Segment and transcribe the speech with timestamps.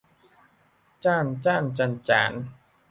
[1.03, 2.31] จาน จ่าน จ้าน จ๊าน จ๋าน